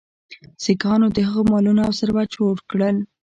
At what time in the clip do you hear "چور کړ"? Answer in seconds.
2.35-2.79